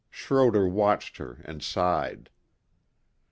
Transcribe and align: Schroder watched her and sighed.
Schroder 0.09 0.67
watched 0.67 1.17
her 1.17 1.43
and 1.45 1.61
sighed. 1.61 2.31